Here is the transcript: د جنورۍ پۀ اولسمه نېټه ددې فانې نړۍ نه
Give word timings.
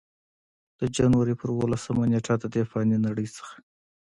د 0.79 0.81
جنورۍ 0.95 1.35
پۀ 1.39 1.45
اولسمه 1.59 2.03
نېټه 2.11 2.35
ددې 2.41 2.63
فانې 2.69 2.97
نړۍ 3.05 3.27
نه 3.35 3.43